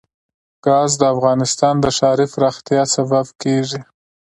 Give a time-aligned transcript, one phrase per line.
[0.65, 3.79] ګاز د افغانستان د ښاري پراختیا سبب کېږي.